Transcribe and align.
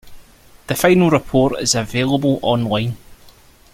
The 0.65 0.73
final 0.73 1.11
report 1.11 1.59
is 1.61 1.75
available 1.75 2.39
online. 2.41 2.97